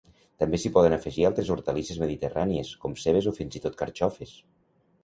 També 0.43 0.59
s'hi 0.61 0.71
poden 0.77 0.95
afegir 0.95 1.27
altres 1.29 1.51
hortalisses 1.57 2.01
mediterrànies, 2.05 2.73
com 2.87 2.99
cebes 3.05 3.31
o 3.35 3.39
fins 3.39 3.61
i 3.61 3.65
tot 3.69 3.79
carxofes. 3.85 4.35